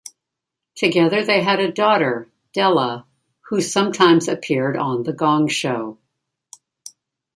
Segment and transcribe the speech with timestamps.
[0.73, 3.05] Together they had a daughter, Della,
[3.49, 5.99] who sometimes appeared on "The Gong Show".